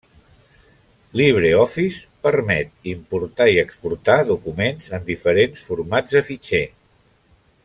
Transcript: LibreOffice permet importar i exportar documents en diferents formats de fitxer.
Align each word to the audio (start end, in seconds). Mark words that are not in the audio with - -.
LibreOffice 1.19 1.99
permet 2.27 2.89
importar 2.93 3.49
i 3.57 3.61
exportar 3.67 4.19
documents 4.33 4.93
en 4.99 5.09
diferents 5.13 5.71
formats 5.71 6.19
de 6.19 6.27
fitxer. 6.33 6.65